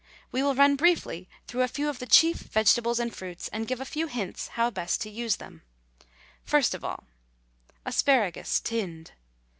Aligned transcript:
We 0.31 0.41
will 0.41 0.55
run 0.55 0.77
briefly 0.77 1.29
through 1.45 1.61
a 1.61 1.67
few 1.67 1.87
of 1.87 1.99
the 1.99 2.07
chief 2.07 2.37
vegetables 2.37 2.97
and 2.97 3.13
fruits, 3.15 3.49
and 3.49 3.67
give 3.67 3.79
a 3.79 3.85
few 3.85 4.07
hints 4.07 4.47
how 4.57 4.65
to 4.65 4.71
best 4.73 5.05
use 5.05 5.35
them. 5.35 5.61
First 6.43 6.73
of 6.73 6.83
all 6.83 7.03
ASPARAGUS, 7.85 8.61
TINNED. 8.61 9.11